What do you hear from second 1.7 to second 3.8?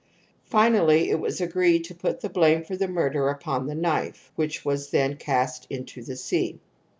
to put the blame for the murder upon the